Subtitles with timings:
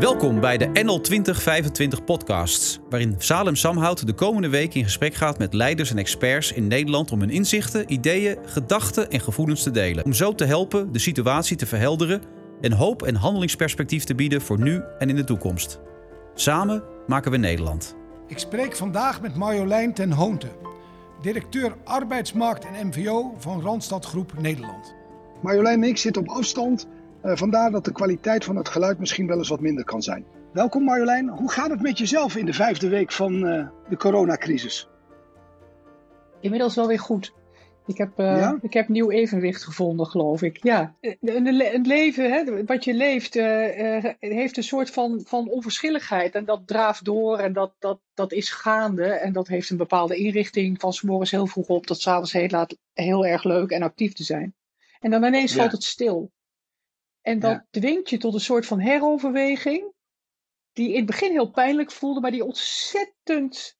[0.00, 5.38] Welkom bij de NL 2025 podcasts, waarin Salem Samhout de komende week in gesprek gaat
[5.38, 10.04] met leiders en experts in Nederland om hun inzichten, ideeën, gedachten en gevoelens te delen.
[10.04, 12.22] Om zo te helpen de situatie te verhelderen
[12.60, 15.80] en hoop en handelingsperspectief te bieden voor nu en in de toekomst.
[16.34, 17.96] Samen maken we Nederland.
[18.26, 20.48] Ik spreek vandaag met Marjolein ten Hoonte,
[21.22, 24.94] directeur arbeidsmarkt en MVO van Randstad Groep Nederland.
[25.42, 26.86] Marjolein en ik zitten op afstand,
[27.24, 30.24] uh, vandaar dat de kwaliteit van het geluid misschien wel eens wat minder kan zijn.
[30.52, 34.88] Welkom Marjolein, hoe gaat het met jezelf in de vijfde week van uh, de coronacrisis?
[36.40, 37.32] Inmiddels wel weer goed.
[37.86, 38.58] Ik heb, uh, ja?
[38.62, 40.62] ik heb nieuw evenwicht gevonden, geloof ik.
[40.62, 46.34] Ja, het leven, hè, wat je leeft, uh, uh, heeft een soort van, van onverschilligheid.
[46.34, 49.04] En dat draaft door en dat, dat, dat is gaande.
[49.04, 52.32] En dat heeft een bepaalde inrichting van s morgens heel vroeg op tot s avonds
[52.32, 54.54] heel laat heel erg leuk en actief te zijn.
[55.00, 55.58] En dan ineens ja.
[55.58, 56.30] valt het stil.
[57.30, 57.66] En dat ja.
[57.70, 59.92] dwingt je tot een soort van heroverweging.
[60.72, 63.78] Die in het begin heel pijnlijk voelde, maar die ontzettend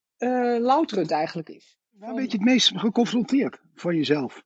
[0.59, 1.79] louterend eigenlijk is.
[1.91, 4.43] Waar ben je het meest geconfronteerd van jezelf?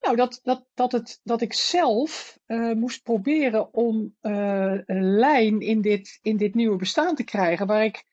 [0.00, 5.60] Nou, dat, dat, dat, het, dat ik zelf uh, moest proberen om uh, een lijn
[5.60, 8.04] in dit, in dit nieuwe bestaan te krijgen, waar ik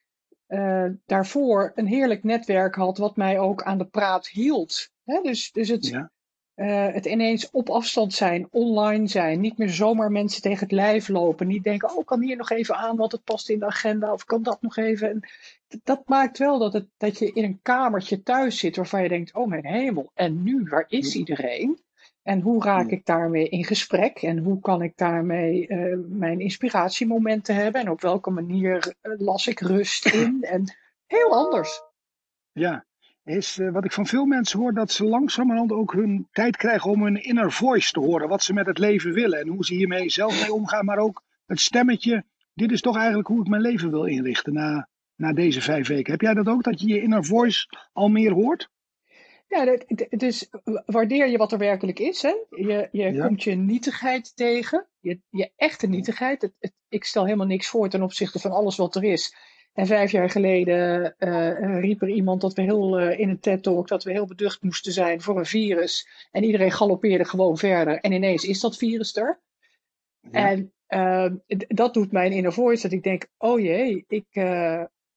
[0.48, 4.90] uh, daarvoor een heerlijk netwerk had, wat mij ook aan de praat hield.
[5.04, 6.10] Dus, dus het, ja.
[6.54, 11.46] Het ineens op afstand zijn, online zijn, niet meer zomaar mensen tegen het lijf lopen,
[11.46, 14.24] niet denken, oh, kan hier nog even aan, want het past in de agenda, of
[14.24, 15.10] kan dat nog even.
[15.10, 15.28] En
[15.82, 19.34] dat maakt wel dat, het, dat je in een kamertje thuis zit waarvan je denkt,
[19.34, 21.80] oh mijn hemel, en nu, waar is iedereen?
[22.22, 24.22] En hoe raak ik daarmee in gesprek?
[24.22, 27.80] En hoe kan ik daarmee uh, mijn inspiratiemomenten hebben?
[27.80, 30.42] En op welke manier uh, las ik rust in?
[30.42, 30.74] En
[31.06, 31.82] heel anders.
[32.52, 32.84] Ja,
[33.24, 36.90] is uh, wat ik van veel mensen hoor, dat ze langzamerhand ook hun tijd krijgen
[36.90, 38.28] om hun inner voice te horen.
[38.28, 40.84] Wat ze met het leven willen en hoe ze hiermee zelf mee omgaan.
[40.84, 44.88] Maar ook het stemmetje, dit is toch eigenlijk hoe ik mijn leven wil inrichten na,
[45.16, 46.12] na deze vijf weken.
[46.12, 48.70] Heb jij dat ook, dat je je inner voice al meer hoort?
[49.48, 49.78] Ja,
[50.10, 50.48] dus
[50.86, 52.22] waardeer je wat er werkelijk is.
[52.22, 52.34] Hè?
[52.50, 53.26] Je, je ja.
[53.26, 56.42] komt je nietigheid tegen, je, je echte nietigheid.
[56.42, 59.36] Het, het, ik stel helemaal niks voor ten opzichte van alles wat er is.
[59.72, 63.88] En vijf jaar geleden uh, riep er iemand dat we heel uh, in een TED-talk
[63.88, 66.08] dat we heel beducht moesten zijn voor een virus.
[66.30, 67.98] En iedereen galoppeerde gewoon verder.
[68.00, 69.40] En ineens is dat virus er.
[70.20, 70.30] Ja.
[70.30, 71.32] En uh,
[71.68, 74.26] dat doet mijn inner voice dat ik denk, oh jee, ik,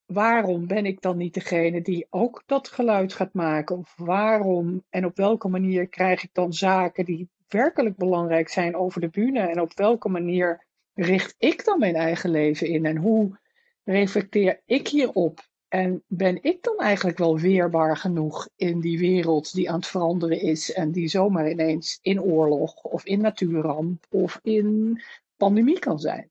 [0.05, 3.77] waarom ben ik dan niet degene die ook dat geluid gaat maken?
[3.77, 9.01] Of waarom en op welke manier krijg ik dan zaken die werkelijk belangrijk zijn over
[9.01, 9.39] de bühne?
[9.39, 12.85] En op welke manier richt ik dan mijn eigen leven in?
[12.85, 13.37] En hoe
[13.85, 15.47] reflecteer ik hierop?
[15.68, 20.41] En ben ik dan eigenlijk wel weerbaar genoeg in die wereld die aan het veranderen
[20.41, 25.01] is en die zomaar ineens in oorlog of in natuurramp of in
[25.38, 26.29] pandemie kan zijn?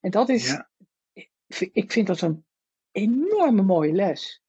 [0.00, 0.68] En dat is, ja.
[1.72, 2.44] ik vind dat een
[2.90, 4.42] enorme mooie les.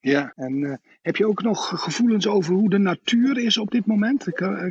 [0.00, 3.86] Ja, en uh, heb je ook nog gevoelens over hoe de natuur is op dit
[3.86, 4.24] moment?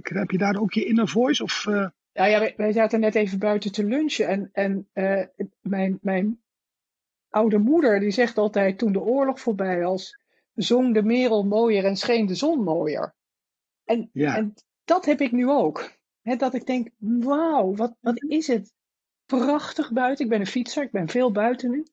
[0.03, 1.43] Heb je daar ook je inner voice?
[1.43, 1.87] Of, uh...
[2.13, 5.23] Nou ja, wij, wij, zaten net even buiten te lunchen en, en uh,
[5.61, 6.40] mijn, mijn
[7.31, 10.17] oude moeder die zegt altijd toen de oorlog voorbij was,
[10.53, 13.15] zong de merel mooier en scheen de zon mooier.
[13.83, 14.35] En, ja.
[14.35, 14.53] en
[14.83, 15.91] dat heb ik nu ook.
[16.21, 18.73] He, dat ik denk, wauw, wat, wat is het
[19.25, 20.25] prachtig buiten.
[20.25, 21.85] Ik ben een fietser, ik ben veel buiten nu.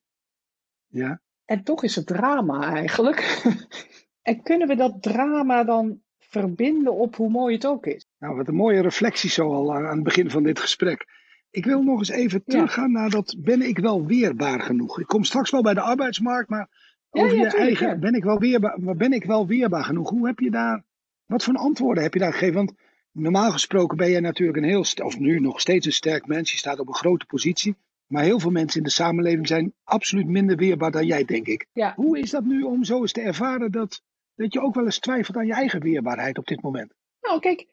[0.87, 1.21] Ja.
[1.45, 3.43] En toch is het drama eigenlijk.
[4.21, 8.05] en kunnen we dat drama dan verbinden op hoe mooi het ook is?
[8.17, 11.18] Nou, wat een mooie reflectie zo al aan het begin van dit gesprek.
[11.51, 12.99] Ik wil nog eens even teruggaan ja.
[12.99, 14.99] naar dat ben ik wel weerbaar genoeg?
[14.99, 16.69] Ik kom straks wel bij de arbeidsmarkt, maar
[17.09, 20.09] over ja, ja, je eigen, ben, ik wel weerbaar, ben ik wel weerbaar genoeg?
[20.09, 20.83] Hoe heb je daar,
[21.25, 22.55] wat voor antwoorden heb je daar gegeven?
[22.55, 22.73] Want
[23.11, 26.51] normaal gesproken ben je natuurlijk een heel, of nu nog steeds een sterk mens.
[26.51, 27.75] Je staat op een grote positie.
[28.07, 31.65] Maar heel veel mensen in de samenleving zijn absoluut minder weerbaar dan jij, denk ik.
[31.95, 34.01] Hoe is dat nu om zo eens te ervaren dat,
[34.35, 36.93] dat je ook wel eens twijfelt aan je eigen weerbaarheid op dit moment?
[37.21, 37.67] Nou, kijk,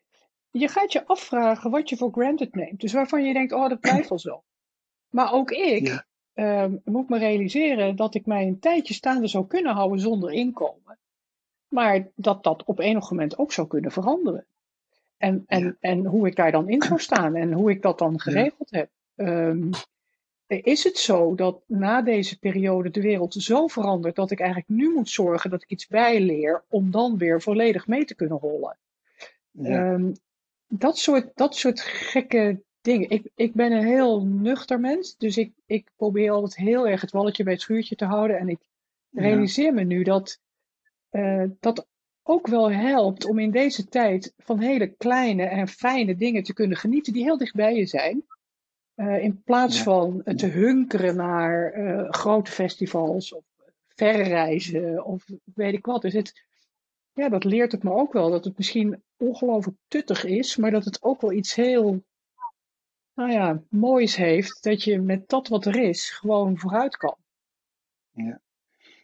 [0.58, 2.80] je gaat je afvragen wat je voor granted neemt.
[2.80, 4.42] Dus waarvan je denkt, oh, dat blijft wel zo.
[5.08, 6.04] Maar ook ik
[6.34, 6.62] ja.
[6.62, 10.98] um, moet me realiseren dat ik mij een tijdje staande zou kunnen houden zonder inkomen.
[11.68, 14.46] Maar dat dat op enig moment ook zou kunnen veranderen.
[15.16, 15.76] En, en, ja.
[15.80, 18.78] en hoe ik daar dan in zou staan en hoe ik dat dan geregeld ja.
[18.78, 18.90] heb.
[19.14, 19.70] Um,
[20.46, 24.92] is het zo dat na deze periode de wereld zo verandert dat ik eigenlijk nu
[24.94, 28.78] moet zorgen dat ik iets bijleer om dan weer volledig mee te kunnen rollen?
[29.50, 29.92] Ja.
[29.92, 30.12] Um,
[30.68, 33.10] dat, soort, dat soort gekke dingen.
[33.10, 37.10] Ik, ik ben een heel nuchter mens, dus ik, ik probeer altijd heel erg het
[37.10, 38.38] walletje bij het schuurtje te houden.
[38.38, 38.58] En ik
[39.10, 39.72] realiseer ja.
[39.72, 40.40] me nu dat
[41.10, 41.86] uh, dat
[42.22, 46.76] ook wel helpt om in deze tijd van hele kleine en fijne dingen te kunnen
[46.76, 48.24] genieten die heel dicht bij je zijn.
[49.20, 51.72] in plaats van te hunkeren naar
[52.10, 53.44] grote festivals of
[53.96, 55.24] verre reizen of
[55.54, 56.02] weet ik wat.
[56.02, 56.45] Dus het,
[57.16, 58.30] ja, dat leert het me ook wel.
[58.30, 62.04] Dat het misschien ongelooflijk tuttig is, maar dat het ook wel iets heel
[63.14, 64.62] nou ja, moois heeft.
[64.62, 67.16] Dat je met dat wat er is gewoon vooruit kan.
[68.10, 68.40] Ja.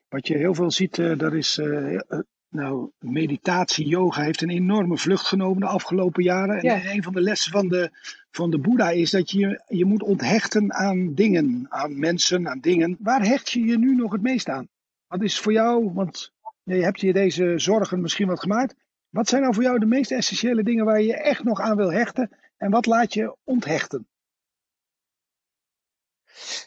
[0.08, 2.00] Wat je heel veel ziet, uh, dat is uh,
[2.48, 6.60] nou, meditatie, yoga heeft een enorme vlucht genomen de afgelopen jaren.
[6.60, 7.90] En een van de lessen van de,
[8.30, 12.96] van de Boeddha is dat je je moet onthechten aan dingen, aan mensen, aan dingen.
[13.00, 14.68] Waar hecht je je nu nog het meest aan?
[15.06, 16.32] Wat is voor jou, want
[16.62, 18.74] je hebt je deze zorgen misschien wat gemaakt.
[19.08, 21.76] Wat zijn nou voor jou de meest essentiële dingen waar je je echt nog aan
[21.76, 22.30] wil hechten?
[22.56, 24.06] En wat laat je onthechten?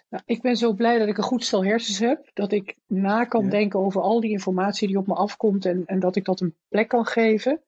[0.10, 2.30] Nou, ik ben zo blij dat ik een goed stel hersens heb.
[2.34, 5.66] Dat ik na kan denken over al die informatie die op me afkomt.
[5.66, 7.62] En, en dat ik dat een plek kan geven.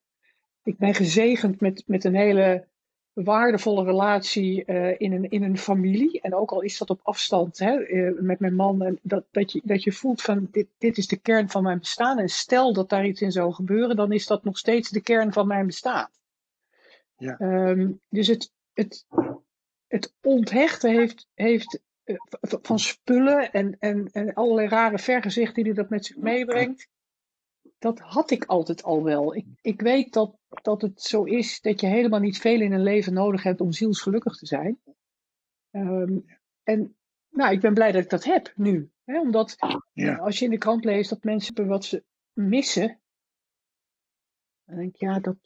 [0.63, 2.67] Ik ben gezegend met, met een hele
[3.23, 6.21] waardevolle relatie uh, in, een, in een familie.
[6.21, 8.81] En ook al is dat op afstand hè, uh, met mijn man.
[8.81, 11.79] En dat, dat, je, dat je voelt van dit, dit is de kern van mijn
[11.79, 12.19] bestaan.
[12.19, 15.33] En stel dat daar iets in zou gebeuren, dan is dat nog steeds de kern
[15.33, 16.09] van mijn bestaan.
[17.17, 17.39] Ja.
[17.39, 19.05] Um, dus het, het,
[19.87, 25.89] het onthechten heeft, heeft uh, van spullen en, en, en allerlei rare vergezichten die dat
[25.89, 26.87] met zich meebrengt
[27.79, 29.35] dat had ik altijd al wel.
[29.35, 32.83] Ik, ik weet dat, dat het zo is dat je helemaal niet veel in een
[32.83, 34.79] leven nodig hebt om zielsgelukkig te zijn.
[35.71, 36.25] Um,
[36.63, 36.95] en
[37.29, 38.89] nou, ik ben blij dat ik dat heb nu.
[39.05, 39.19] Hè?
[39.19, 39.55] Omdat
[39.93, 40.15] ja.
[40.15, 42.99] als je in de krant leest dat mensen wat ze missen,
[44.65, 45.37] dan denk ik, ja, dat,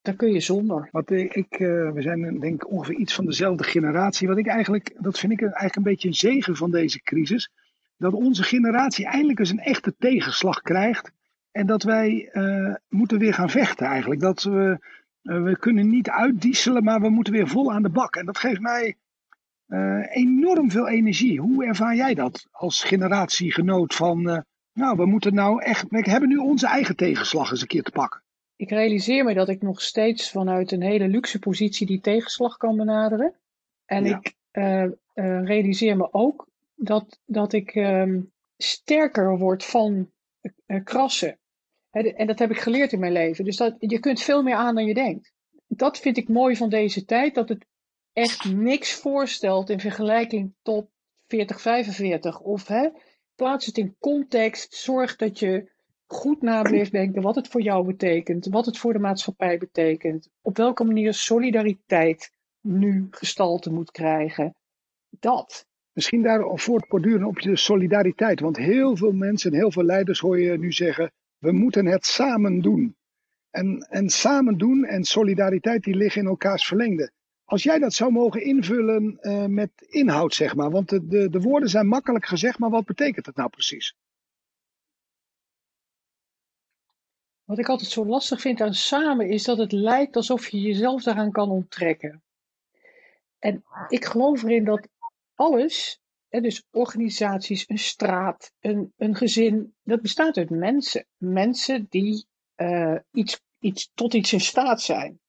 [0.00, 0.88] daar kun je zonder.
[0.92, 4.28] Wat ik, uh, we zijn denk ik ongeveer iets van dezelfde generatie.
[4.28, 7.50] Wat ik eigenlijk, dat vind ik eigenlijk een beetje een zegen van deze crisis.
[7.96, 11.12] Dat onze generatie eindelijk eens een echte tegenslag krijgt
[11.58, 14.20] en dat wij uh, moeten weer gaan vechten eigenlijk.
[14.20, 14.78] Dat we,
[15.22, 18.16] uh, we kunnen niet uitdieselen, maar we moeten weer vol aan de bak.
[18.16, 18.96] En dat geeft mij
[19.68, 21.40] uh, enorm veel energie.
[21.40, 24.44] Hoe ervaar jij dat als generatiegenoot van...
[24.72, 25.88] nou, we moeten nou echt...
[25.88, 28.22] We hebben nu onze eigen tegenslag eens een keer te pakken.
[28.56, 32.76] Ik realiseer me dat ik nog steeds vanuit een hele luxe positie die tegenslag kan
[32.76, 33.34] benaderen.
[33.84, 34.20] En ja.
[34.20, 34.34] ik
[35.44, 38.20] realiseer me ook dat, dat ik ehm,
[38.56, 40.10] sterker word van
[40.84, 41.38] krassen.
[42.06, 43.44] En dat heb ik geleerd in mijn leven.
[43.44, 45.32] Dus dat, je kunt veel meer aan dan je denkt.
[45.66, 47.66] Dat vind ik mooi van deze tijd, dat het
[48.12, 50.88] echt niks voorstelt in vergelijking tot
[51.26, 52.40] 40, 45.
[52.40, 52.88] Of hè,
[53.34, 55.70] plaats het in context, zorg dat je
[56.06, 60.28] goed na blijft denken wat het voor jou betekent, wat het voor de maatschappij betekent,
[60.42, 62.30] op welke manier solidariteit
[62.60, 64.54] nu gestalte moet krijgen.
[65.08, 65.66] Dat.
[65.92, 68.40] Misschien daar voortborduren op je solidariteit.
[68.40, 72.06] Want heel veel mensen en heel veel leiders hoor je nu zeggen: we moeten het
[72.06, 72.96] samen doen.
[73.50, 77.12] En, en samen doen en solidariteit die liggen in elkaars verlengde.
[77.44, 80.70] Als jij dat zou mogen invullen uh, met inhoud, zeg maar.
[80.70, 83.94] Want de, de, de woorden zijn makkelijk gezegd, maar wat betekent het nou precies?
[87.44, 91.02] Wat ik altijd zo lastig vind aan samen is dat het lijkt alsof je jezelf
[91.02, 92.22] daaraan kan onttrekken.
[93.38, 94.88] En ik geloof erin dat
[95.34, 101.06] alles dus organisaties, een straat, een, een gezin, dat bestaat uit mensen.
[101.16, 102.26] Mensen die
[102.56, 105.20] uh, iets, iets, tot iets in staat zijn.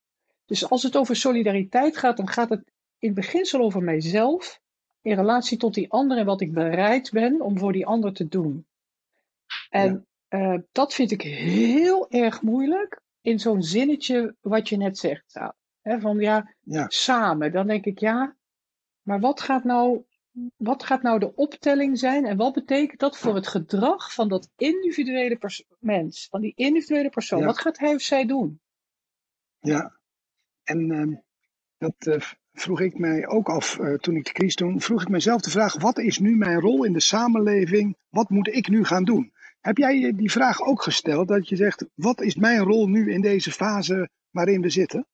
[0.46, 4.60] Dus als het over solidariteit gaat, dan gaat het in beginsel over mijzelf
[5.02, 8.28] in relatie tot die ander en wat ik bereid ben om voor die ander te
[8.28, 8.66] doen.
[9.70, 10.54] En ja.
[10.54, 15.40] uh, dat vind ik heel erg moeilijk in zo'n zinnetje wat je net zegt.
[15.82, 17.52] Hè, van ja, ja, samen.
[17.52, 18.36] Dan denk ik ja,
[19.02, 20.04] maar wat gaat nou
[20.58, 24.50] wat gaat nou de optelling zijn en wat betekent dat voor het gedrag van dat
[24.58, 25.38] individuele
[25.80, 27.46] mens, van die individuele persoon?
[27.46, 28.62] Wat gaat hij of zij doen?
[29.60, 30.00] Ja,
[30.64, 31.18] en uh,
[31.78, 32.22] dat uh,
[32.54, 35.50] vroeg ik mij ook af uh, toen ik de crisis toen, vroeg ik mezelf de
[35.50, 37.98] vraag, wat is nu mijn rol in de samenleving?
[38.10, 39.34] Wat moet ik nu gaan doen?
[39.60, 43.22] Heb jij die vraag ook gesteld, dat je zegt, wat is mijn rol nu in
[43.22, 45.08] deze fase waarin we zitten?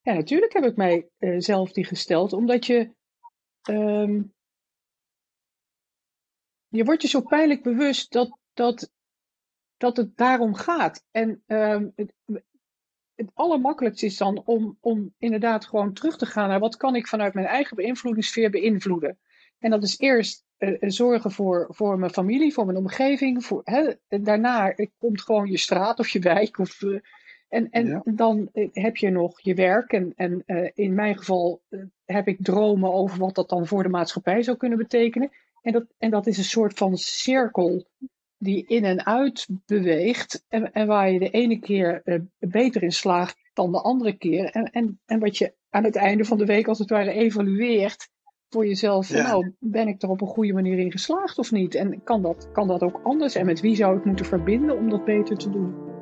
[0.00, 2.95] Ja, natuurlijk heb ik mij zelf die gesteld, omdat je
[3.68, 4.34] um,
[6.68, 8.90] je wordt je zo pijnlijk bewust dat, dat,
[9.76, 11.04] dat het daarom gaat.
[11.10, 12.12] En um, het,
[13.14, 17.06] het allermakkelijkste is dan om, om inderdaad gewoon terug te gaan naar wat kan ik
[17.06, 19.18] vanuit mijn eigen beïnvloedingssfeer beïnvloeden.
[19.58, 23.44] En dat is eerst uh, zorgen voor, voor mijn familie, voor mijn omgeving.
[23.44, 26.82] Voor, hè, daarna komt gewoon je straat of je wijk of
[27.48, 29.92] en, en dan eh, heb je nog je werk.
[29.92, 33.82] En, en uh, in mijn geval uh, heb ik dromen over wat dat dan voor
[33.82, 35.30] de maatschappij zou kunnen betekenen.
[35.62, 37.86] En dat, en dat is een soort van cirkel
[38.38, 40.44] die in en uit beweegt.
[40.48, 42.02] En, en waar je de ene keer
[42.38, 44.50] beter in slaagt dan de andere keer.
[44.50, 48.08] En, en, en wat je aan het einde van de week als het ware evalueert
[48.48, 49.10] voor jezelf.
[49.10, 51.74] Nou, ben ik er op een goede manier in geslaagd of niet?
[51.74, 53.34] En kan dat, kan dat ook anders?
[53.34, 55.95] En met wie zou ik moeten verbinden om dat beter te doen?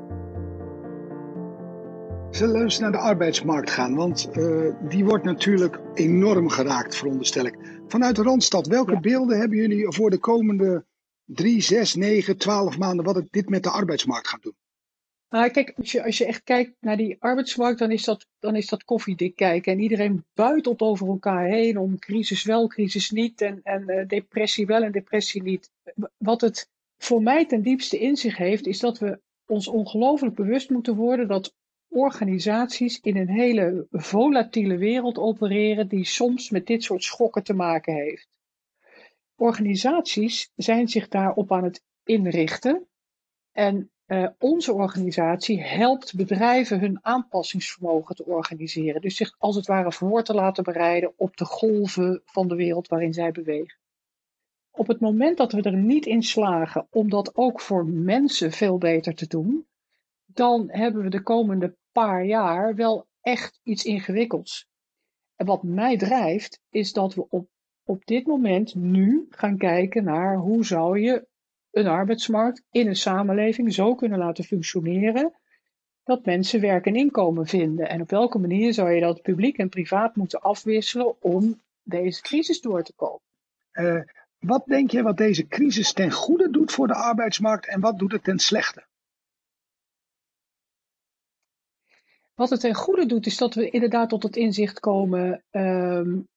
[2.35, 3.95] Zullen we eens naar de arbeidsmarkt gaan?
[3.95, 7.59] Want uh, die wordt natuurlijk enorm geraakt, veronderstel ik.
[7.87, 10.85] Vanuit de Randstad, welke beelden hebben jullie voor de komende
[11.25, 14.57] drie, zes, negen, twaalf maanden wat het dit met de arbeidsmarkt gaat doen?
[15.29, 18.57] Nou, kijk, als je, als je echt kijkt naar die arbeidsmarkt, dan is dat, dan
[18.57, 19.73] is dat koffiedik kijken.
[19.73, 23.41] En iedereen buitelt over elkaar heen om crisis wel, crisis niet.
[23.41, 25.71] En, en uh, depressie wel en depressie niet.
[26.17, 30.71] Wat het voor mij ten diepste in zich heeft, is dat we ons ongelooflijk bewust
[30.71, 31.55] moeten worden dat
[31.95, 37.95] organisaties in een hele volatiele wereld opereren die soms met dit soort schokken te maken
[37.95, 38.29] heeft.
[39.37, 42.87] Organisaties zijn zich daarop aan het inrichten
[43.53, 49.01] en uh, onze organisatie helpt bedrijven hun aanpassingsvermogen te organiseren.
[49.01, 52.89] Dus zich als het ware voor te laten bereiden op de golven van de wereld
[52.89, 53.79] waarin zij bewegen.
[54.71, 58.79] Op het moment dat we er niet in slagen om dat ook voor mensen veel
[58.79, 59.67] beter te doen,
[60.27, 64.69] dan hebben we de komende paar jaar wel echt iets ingewikkelds.
[65.37, 67.49] En wat mij drijft, is dat we op,
[67.85, 71.27] op dit moment nu gaan kijken naar hoe zou je
[71.71, 75.33] een arbeidsmarkt in een samenleving zo kunnen laten functioneren
[76.05, 77.89] dat mensen werk en inkomen vinden.
[77.89, 82.61] En op welke manier zou je dat publiek en privaat moeten afwisselen om deze crisis
[82.61, 83.21] door te komen?
[83.73, 84.01] Uh,
[84.39, 88.13] wat denk je wat deze crisis ten goede doet voor de arbeidsmarkt en wat doet
[88.13, 88.85] het ten slechte?
[92.35, 95.43] Wat het ten goede doet, is dat we inderdaad tot het inzicht komen.
[95.51, 96.29] Um,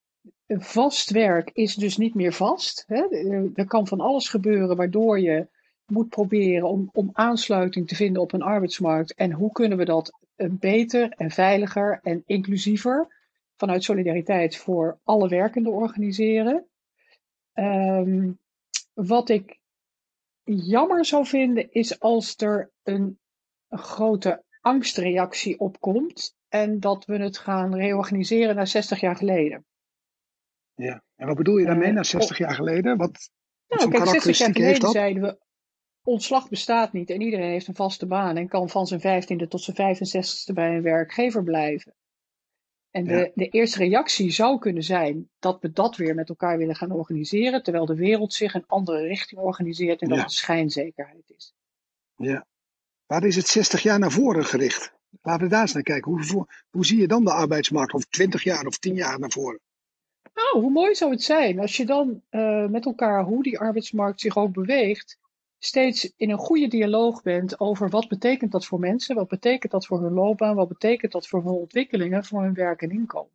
[0.48, 2.84] vast werk is dus niet meer vast.
[2.88, 3.08] Hè?
[3.56, 5.48] Er kan van alles gebeuren waardoor je
[5.86, 9.13] moet proberen om, om aansluiting te vinden op een arbeidsmarkt.
[9.13, 10.20] En hoe kunnen we dat
[10.51, 13.16] beter en veiliger en inclusiever
[13.56, 16.66] vanuit solidariteit voor alle werkenden organiseren.
[17.54, 18.39] Um,
[18.94, 19.60] wat ik
[20.44, 23.20] jammer zou vinden is als er een,
[23.68, 29.66] een grote angstreactie opkomt en dat we het gaan reorganiseren naar 60 jaar geleden.
[30.74, 32.98] Ja, en wat bedoel je daarmee, uh, naar 60 jaar geleden?
[32.98, 33.30] Wat,
[33.68, 35.40] wat nou, kijk, 60 jaar geleden zeiden we,
[36.04, 39.62] ontslag bestaat niet en iedereen heeft een vaste baan en kan van zijn 15e tot
[39.62, 41.96] zijn 65e bij een werkgever blijven.
[42.92, 43.32] En de, ja.
[43.34, 47.64] de eerste reactie zou kunnen zijn dat we dat weer met elkaar willen gaan organiseren,
[47.64, 51.54] terwijl de wereld zich een andere richting organiseert en dat het schijnzekerheid is.
[52.16, 52.48] Ja,
[53.08, 54.94] Waar is het 60 jaar naar voren gericht?
[55.22, 56.12] Laten we daar eens naar kijken.
[56.12, 59.60] Hoe, hoe zie je dan de arbeidsmarkt of 20 jaar of 10 jaar naar voren?
[60.34, 64.22] Nou, hoe mooi zou het zijn als je dan uh, met elkaar, hoe die arbeidsmarkt
[64.22, 65.20] zich ook beweegt,
[65.60, 69.86] steeds in een goede dialoog bent over wat betekent dat voor mensen, wat betekent dat
[69.86, 73.32] voor hun loopbaan, wat betekent dat voor hun ontwikkelingen, voor hun werk en inkomen.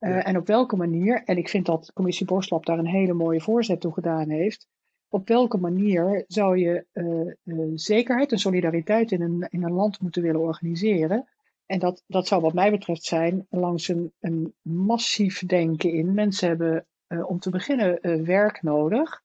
[0.00, 0.24] Uh, ja.
[0.24, 3.80] En op welke manier, en ik vind dat commissie Borslap daar een hele mooie voorzet
[3.80, 4.68] toe gedaan heeft,
[5.08, 10.00] op welke manier zou je uh, uh, zekerheid en solidariteit in een, in een land
[10.00, 11.28] moeten willen organiseren?
[11.66, 16.14] En dat, dat zou wat mij betreft zijn langs een, een massief denken in.
[16.14, 19.22] Mensen hebben uh, om te beginnen werk nodig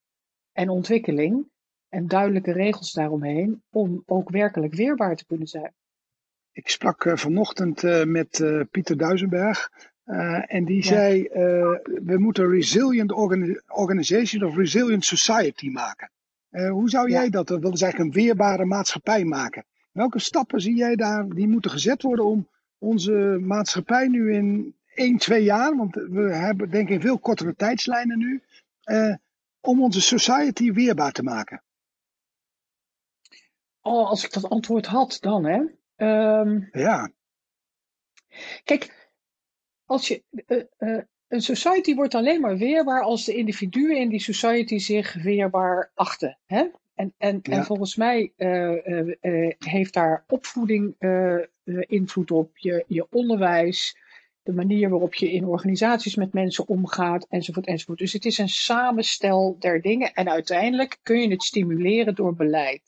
[0.51, 1.47] en ontwikkeling
[1.89, 5.73] en duidelijke regels daaromheen om ook werkelijk weerbaar te kunnen zijn.
[6.51, 9.69] Ik sprak vanochtend met Pieter Duisenberg,
[10.05, 10.83] uh, en die ja.
[10.83, 11.29] zei, uh,
[12.03, 16.11] we moeten resilient organi organization of resilient society maken.
[16.51, 17.29] Uh, hoe zou jij ja.
[17.29, 19.65] dat, dat is eigenlijk een weerbare maatschappij maken.
[19.91, 25.17] Welke stappen zie jij daar die moeten gezet worden om onze maatschappij nu in 1,
[25.17, 28.41] 2 jaar, want we hebben denk ik in veel kortere tijdslijnen nu,
[29.61, 31.61] om onze society weerbaar te maken?
[33.81, 35.61] Oh, als ik dat antwoord had dan, hè?
[36.39, 37.11] Um, ja.
[38.63, 39.02] Kijk,
[39.93, 44.19] als je, uh, uh, een society wordt alleen maar weerbaar als de individuen in die
[44.19, 46.37] society zich weerbaar achten.
[46.45, 46.65] Hè?
[46.95, 47.57] En, en, ja.
[47.57, 49.13] en volgens mij uh,
[49.57, 50.95] heeft daar opvoeding
[51.87, 53.97] invloed op, je, je onderwijs,
[54.43, 57.99] de manier waarop je in organisaties met mensen omgaat, enzovoort, enzovoort.
[57.99, 62.81] Dus het is een samenstel der dingen en uiteindelijk kun je het stimuleren door beleid.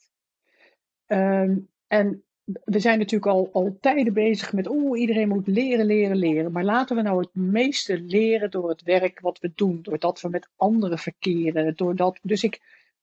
[1.06, 6.16] Um, en we zijn natuurlijk al, al tijden bezig met, oeh, iedereen moet leren, leren,
[6.16, 6.52] leren.
[6.52, 10.28] Maar laten we nou het meeste leren door het werk wat we doen, doordat we
[10.28, 11.76] met anderen verkeren.
[11.76, 12.60] Doordat, dus ik,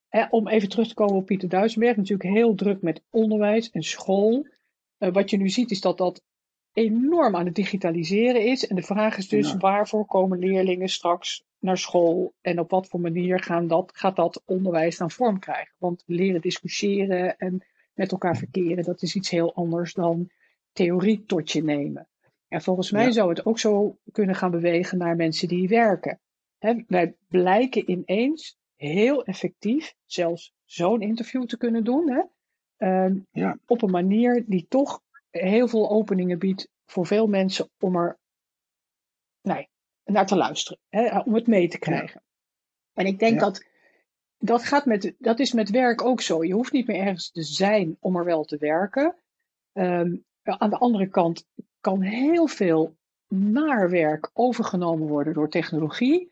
[0.10, 3.84] hè, om even terug te komen op Pieter Duisenberg, natuurlijk heel druk met onderwijs en
[3.84, 4.48] school.
[5.00, 6.22] Uh, wat je nu ziet is dat dat
[6.74, 8.68] enorm aan het digitaliseren is.
[8.68, 9.58] En de vraag is dus, ja.
[9.58, 14.42] waarvoor komen leerlingen straks naar school en op wat voor manier gaan dat, gaat dat
[14.46, 15.74] onderwijs dan vorm krijgen?
[15.78, 20.30] Want leren discussiëren en met elkaar verkeren, dat is iets heel anders dan
[20.72, 22.08] theorie tot je nemen.
[22.48, 26.20] En volgens mij zou het ook zo kunnen gaan bewegen naar mensen die werken.
[26.88, 32.12] wij blijken ineens heel effectief zelfs zo'n interview te kunnen doen.
[32.12, 32.22] Hè?
[32.78, 33.58] Ehm, ja.
[33.68, 38.18] Op een manier die toch heel veel openingen biedt voor veel mensen om er
[39.42, 39.70] nee,
[40.04, 42.24] naar te luisteren, hè, om het mee te krijgen.
[42.94, 43.66] En ik denk dat
[44.46, 46.44] dat, gaat met, dat is met werk ook zo.
[46.44, 49.16] Je hoeft niet meer ergens te zijn om er wel te werken.
[49.74, 51.46] Ehm, aan de andere kant
[51.82, 52.96] kan heel veel
[53.28, 56.32] naar werk overgenomen worden door technologie.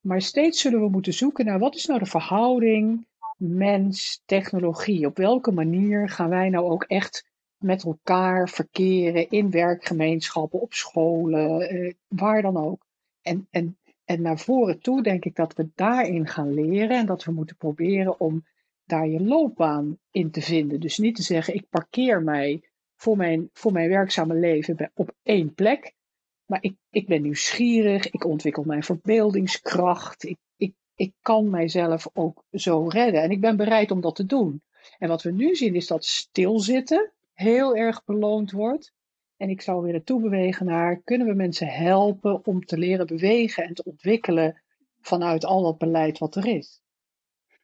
[0.00, 5.06] Maar steeds zullen we moeten zoeken naar wat is nou de verhouding mens, technologie.
[5.06, 11.68] Op welke manier gaan wij nou ook echt met elkaar verkeren in werkgemeenschappen, op scholen,
[11.68, 12.86] eh, waar dan ook.
[13.22, 17.24] En, en, en naar voren toe denk ik dat we daarin gaan leren en dat
[17.24, 18.44] we moeten proberen om
[18.84, 20.80] daar je loopbaan in te vinden.
[20.80, 22.62] Dus niet te zeggen, ik parkeer mij
[22.96, 25.94] voor mijn, voor mijn werkzame leven op één plek.
[26.46, 32.44] Maar ik, ik ben nieuwsgierig, ik ontwikkel mijn verbeeldingskracht, ik, ik, ik kan mijzelf ook
[32.52, 34.62] zo redden en ik ben bereid om dat te doen.
[34.98, 38.92] En wat we nu zien is dat stilzitten heel erg beloond wordt.
[39.36, 43.64] En ik zou weer naartoe bewegen naar, kunnen we mensen helpen om te leren bewegen
[43.64, 44.62] en te ontwikkelen
[45.00, 46.82] vanuit al dat beleid wat er is?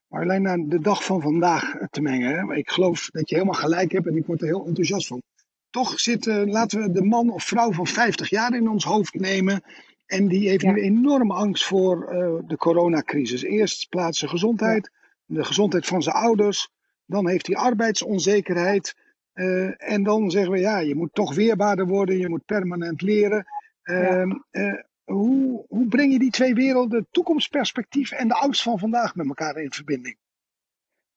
[0.06, 2.38] Marjolein, naar de dag van vandaag te mengen.
[2.38, 2.54] Hè?
[2.54, 5.22] Ik geloof dat je helemaal gelijk hebt en ik word er heel enthousiast van.
[5.70, 9.62] Toch zit, laten we de man of vrouw van 50 jaar in ons hoofd nemen.
[10.06, 13.42] En die heeft nu enorme angst voor uh, de coronacrisis.
[13.42, 14.90] Eerst plaats zijn gezondheid,
[15.24, 16.68] de gezondheid van zijn ouders.
[17.06, 18.94] Dan heeft hij arbeidsonzekerheid.
[19.40, 23.46] Uh, en dan zeggen we, ja, je moet toch weerbaarder worden, je moet permanent leren.
[23.84, 29.14] Uh, uh, hoe, hoe breng je die twee werelden, toekomstperspectief en de angst van vandaag
[29.14, 30.16] met elkaar in verbinding?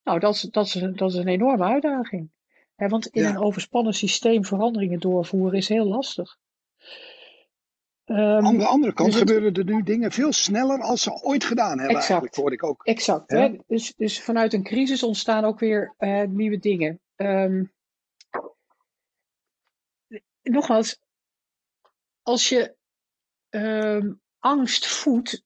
[0.03, 2.31] Nou, dat is, dat is, dat is een enorme uitdaging.
[2.75, 6.37] want in een overspannen systeem veranderingen doorvoeren is heel lastig.
[8.05, 11.43] Um, Aan de andere kant dus gebeuren er nu dingen veel sneller als ze ooit
[11.43, 12.83] gedaan hebben, exact, eigenlijk, hoor ik ook.
[12.83, 13.29] Exact.
[13.67, 16.99] Dus, dus vanuit een crisis ontstaan ook weer uh, nieuwe dingen.
[17.15, 17.72] Um,
[20.43, 20.99] nogmaals,
[22.21, 22.75] als je
[23.49, 25.43] um, angst voedt.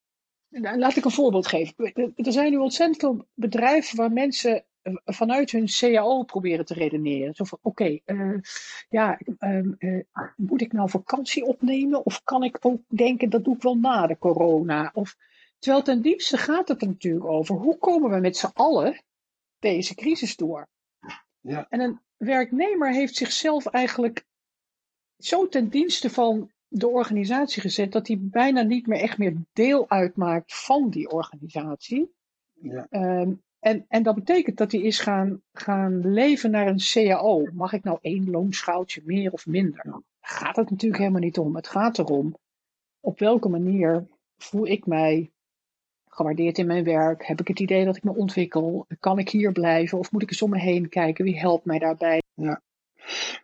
[0.50, 1.94] Nou, laat ik een voorbeeld geven.
[2.16, 7.36] Er zijn nu ontzettend veel bedrijven waar mensen eh, vanuit hun CAO proberen te redeneren.
[7.36, 8.42] Zo van, oké, okay, uh, eh,
[8.90, 10.04] ja, um, uh,
[10.36, 12.06] moet ik nou vakantie opnemen?
[12.06, 14.92] Of kan ik ook denken, dat doe ik wel na de corona?
[14.94, 15.16] Of,
[15.60, 19.04] terwijl ten diepste gaat het er natuurlijk over, hoe komen we met z'n allen
[19.60, 20.68] deze crisis door?
[21.42, 21.66] Ja.
[21.70, 24.26] En een werknemer heeft zichzelf eigenlijk
[25.18, 29.90] zo ten dienste van de organisatie gezet dat hij bijna niet meer echt meer deel
[29.90, 32.12] uitmaakt van die organisatie.
[32.54, 32.88] Ja.
[32.90, 37.48] Um, en, en dat betekent dat hij is gaan, gaan leven naar een CAO.
[37.54, 39.82] Mag ik nou één loonschaaltje meer of minder?
[39.84, 41.56] Daar gaat het natuurlijk helemaal niet om.
[41.56, 42.36] Het gaat erom
[43.00, 45.32] op welke manier voel ik mij
[46.08, 47.26] gewaardeerd in mijn werk?
[47.26, 48.86] Heb ik het idee dat ik me ontwikkel?
[49.00, 51.26] Kan ik hier blijven of moet ik eens om me heen kijken?
[51.26, 52.22] Wie helpt mij daarbij?
[52.34, 52.62] Ja.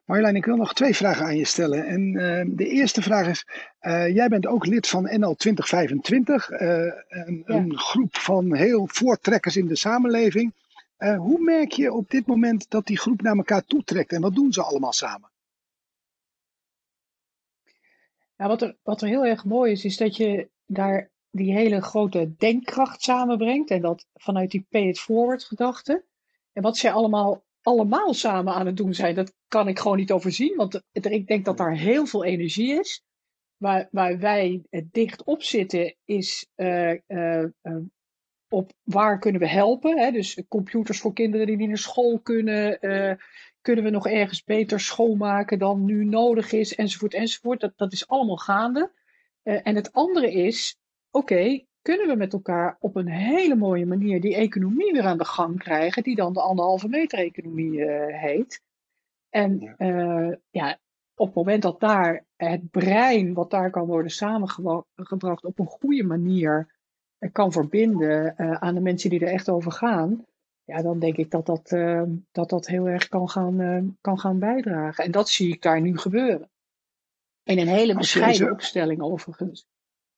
[0.05, 1.85] Marjolein, ik wil nog twee vragen aan je stellen.
[1.85, 3.45] En uh, de eerste vraag is:
[3.81, 7.55] uh, jij bent ook lid van NL 2025, uh, een, ja.
[7.55, 10.53] een, groep van heel voortrekkers in de samenleving.
[10.97, 14.53] hoe merk je op dit moment dat die groep naar elkaar toetrekt en wat doen
[14.53, 15.31] ze allemaal samen?
[18.37, 21.81] Ja, wat, er, wat er heel erg mooi is, is dat je daar die hele
[21.81, 26.03] grote denkkracht samenbrengt en dat vanuit die pay it forward gedachte.
[26.53, 30.11] En wat zij allemaal allemaal samen aan het doen zijn, dat kan ik gewoon niet
[30.11, 30.55] overzien.
[30.55, 33.03] Want ik denk dat daar heel veel energie is.
[33.57, 37.77] Waar, waar wij dicht op zitten, is uh, uh, uh,
[38.47, 39.97] op waar kunnen we helpen.
[39.97, 40.11] Hè?
[40.11, 42.79] Dus computers voor kinderen die niet naar school kunnen.
[43.61, 47.59] kunnen we nog ergens beter schoonmaken dan nu nodig is, enzovoort, enzovoort.
[47.59, 48.91] Dat, dat is allemaal gaande.
[49.43, 50.77] en het andere is,
[51.11, 55.25] oké, kunnen we met elkaar op een hele mooie manier die economie weer aan de
[55.25, 58.61] gang krijgen, die dan de anderhalve meter economie uh, heet.
[59.29, 59.75] En ja.
[59.77, 60.79] Uh, ja,
[61.15, 66.03] op het moment dat daar het brein, wat daar kan worden samengebracht, op een goede
[66.03, 66.75] manier
[67.19, 70.25] uh, kan verbinden aan de mensen die er echt over gaan,
[70.63, 71.69] ja, dan denk ik dat dat,
[72.31, 75.03] dat, dat heel erg kan gaan, kan gaan bijdragen.
[75.03, 76.49] En dat zie ik daar nu gebeuren.
[77.43, 79.65] In een hele bescheiden opstelling overigens.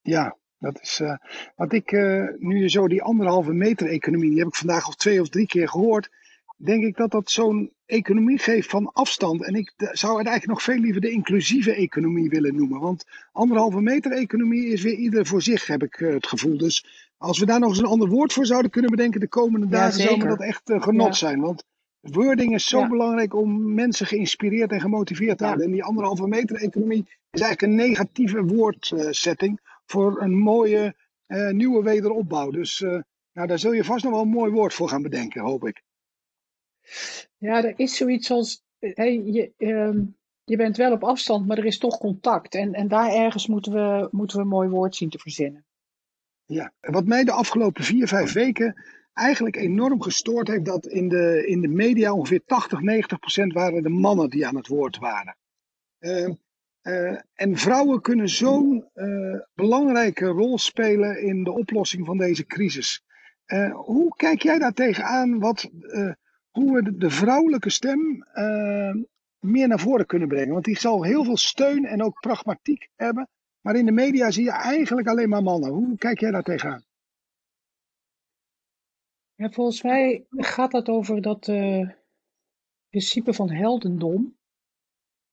[0.02, 1.18] Ja, dat is uh,
[1.56, 5.22] wat ik uh, nu zo die anderhalve meter economie, die heb ik vandaag al twee
[5.22, 6.10] of drie keer gehoord.
[6.58, 9.44] Denk ik dat dat zo'n economie geeft van afstand.
[9.44, 12.80] En ik zou het eigenlijk nog veel liever de inclusieve economie willen noemen.
[12.80, 16.58] Want anderhalve meter economie is weer ieder voor zich, heb ik uh, het gevoel.
[16.58, 16.86] Dus
[17.18, 20.02] als we daar nog eens een ander woord voor zouden kunnen bedenken de komende dagen,
[20.02, 21.14] zou me dat echt genot ja.
[21.14, 21.40] zijn.
[21.40, 21.64] Want
[22.00, 25.66] wording is zo belangrijk om mensen geïnspireerd en gemotiveerd te houden.
[25.66, 30.96] En die anderhalve meter economie is eigenlijk een negatieve woordsetting voor een mooie
[31.28, 32.52] uh, nieuwe wederopbouw.
[32.52, 35.42] Dus uh, nou, daar zul je vast nog wel een mooi woord voor gaan bedenken,
[35.42, 35.84] hoop ik.
[37.38, 38.64] Ja, er is zoiets als.
[38.80, 40.04] Hey, je, uh,
[40.44, 42.56] je bent wel op afstand, maar er is toch contact.
[42.56, 45.66] En, en daar ergens moeten we, moeten we een mooi woord zien te verzinnen.
[46.46, 51.48] Ja, wat mij de afgelopen vier, vijf weken eigenlijk enorm gestoord heeft, dat in de,
[51.48, 55.38] in de media ongeveer 80, 90 procent waren de mannen die aan het woord waren.
[56.00, 56.30] Uh,
[56.86, 63.04] uh, en vrouwen kunnen zo'n uh, belangrijke rol spelen in de oplossing van deze crisis.
[63.72, 65.40] hoe kijk jij daar tegenaan?
[65.40, 65.70] Wat,
[66.52, 68.26] hoe we de, vrouwelijke stem
[69.40, 70.54] meer naar voren kunnen brengen?
[70.54, 73.28] Want die zal heel veel steun en ook pragmatiek hebben.
[73.62, 75.70] Maar in de media zie je eigenlijk alleen maar mannen.
[75.70, 76.84] Hoe kijk jij daar tegenaan?
[79.36, 81.52] Ja, volgens mij gaat dat over dat
[82.90, 84.35] principe van heldendom.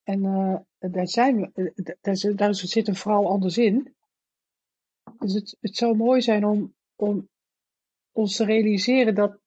[0.02, 0.56] En uh,
[0.90, 3.94] daar, zijn we, daar, daar, zit een vrouw anders in.
[5.18, 7.28] Dus het, het zou mooi zijn om, om
[8.12, 9.38] ons te realiseren dat,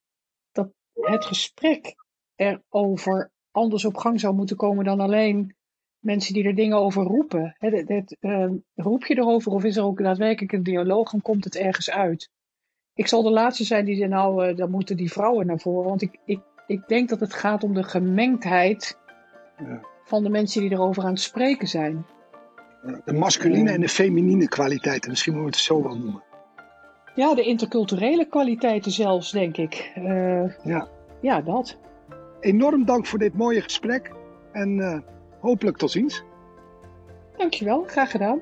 [0.52, 1.96] dat het gesprek
[2.36, 5.56] erover anders op gang zou moeten komen dan alleen
[6.00, 7.56] mensen die er dingen over roepen.
[7.60, 11.90] Uh, roep je erover of is er ook daadwerkelijk een dialoog en komt het ergens
[11.90, 12.30] uit?
[12.94, 15.90] Ik zal de laatste zijn die zegt, nou, uh, dan moeten die vrouwen naar voren.
[15.90, 19.00] Want ik, ik, ik denk dat het gaat om de gemengdheid
[19.58, 19.94] ja.
[20.06, 22.06] Van de mensen die erover aan het spreken zijn.
[23.06, 26.24] De masculine en de feminine kwaliteiten, misschien moeten we het zo wel noemen.
[27.16, 29.92] Ja, de interculturele kwaliteiten zelfs, denk ik.
[29.98, 30.88] Uh, ja.
[31.22, 31.78] ja, dat.
[32.40, 34.12] Enorm dank voor dit mooie gesprek
[34.52, 35.00] en uh,
[35.40, 36.24] hopelijk tot ziens.
[37.38, 38.42] Dankjewel, graag gedaan.